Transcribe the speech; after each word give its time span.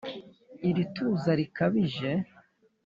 ili 0.69 0.83
tuza 0.95 1.31
likabije 1.39 2.11